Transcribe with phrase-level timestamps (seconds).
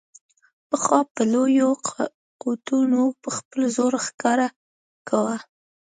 [0.69, 1.69] پخوا به لویو
[2.41, 3.01] قوتونو
[3.37, 4.47] خپل زور ښکاره
[5.09, 5.37] کاوه.